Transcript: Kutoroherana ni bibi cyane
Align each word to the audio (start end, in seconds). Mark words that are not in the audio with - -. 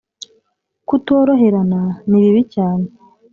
Kutoroherana 0.87 1.81
ni 2.07 2.17
bibi 2.23 2.43
cyane 2.53 2.85